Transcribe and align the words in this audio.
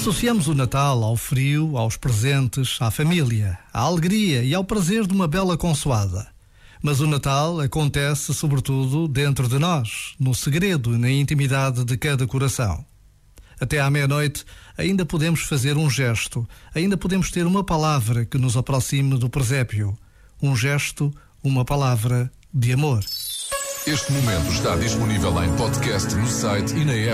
Associamos 0.00 0.48
o 0.48 0.54
Natal 0.54 1.04
ao 1.04 1.14
frio, 1.14 1.76
aos 1.76 1.94
presentes, 1.98 2.78
à 2.80 2.90
família, 2.90 3.58
à 3.70 3.80
alegria 3.80 4.42
e 4.42 4.54
ao 4.54 4.64
prazer 4.64 5.06
de 5.06 5.12
uma 5.12 5.28
bela 5.28 5.58
consoada. 5.58 6.26
Mas 6.82 7.00
o 7.00 7.06
Natal 7.06 7.60
acontece 7.60 8.32
sobretudo 8.32 9.06
dentro 9.06 9.46
de 9.46 9.58
nós, 9.58 10.14
no 10.18 10.34
segredo 10.34 10.94
e 10.94 10.98
na 10.98 11.10
intimidade 11.10 11.84
de 11.84 11.98
cada 11.98 12.26
coração. 12.26 12.82
Até 13.60 13.78
à 13.78 13.90
meia-noite 13.90 14.46
ainda 14.74 15.04
podemos 15.04 15.42
fazer 15.42 15.76
um 15.76 15.90
gesto, 15.90 16.48
ainda 16.74 16.96
podemos 16.96 17.30
ter 17.30 17.44
uma 17.44 17.62
palavra 17.62 18.24
que 18.24 18.38
nos 18.38 18.56
aproxime 18.56 19.18
do 19.18 19.28
presépio. 19.28 19.94
Um 20.40 20.56
gesto, 20.56 21.12
uma 21.44 21.62
palavra 21.62 22.32
de 22.54 22.72
amor. 22.72 23.04
Este 23.86 24.12
momento 24.12 24.50
está 24.50 24.76
disponível 24.76 25.44
em 25.44 25.54
podcast 25.56 26.14
no 26.14 26.26
site 26.26 26.74
e 26.74 26.86
na 26.86 26.94
app. 26.94 27.08